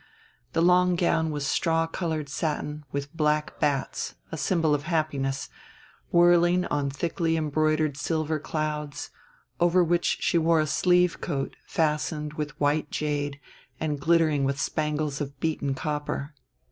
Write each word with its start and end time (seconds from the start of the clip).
The 0.53 0.63
long 0.63 0.95
gown 0.95 1.29
was 1.29 1.45
straw 1.45 1.85
colored 1.85 2.27
satin 2.27 2.85
with 2.91 3.15
black 3.15 3.59
bats 3.59 4.15
a 4.31 4.35
symbol 4.35 4.73
of 4.73 4.85
happiness 4.85 5.47
whirling 6.11 6.65
on 6.65 6.89
thickly 6.89 7.37
embroidered 7.37 7.95
silver 7.97 8.39
clouds, 8.39 9.11
over 9.59 9.83
which 9.83 10.17
she 10.21 10.39
wore 10.39 10.59
a 10.59 10.65
sleeve 10.65 11.21
coat 11.21 11.55
fastened 11.67 12.33
with 12.33 12.59
white 12.59 12.89
jade 12.89 13.39
and 13.79 13.99
glittering 13.99 14.43
with 14.43 14.59
spangles 14.59 15.21
of 15.21 15.39
beaten 15.39 15.75
copper. 15.75 16.33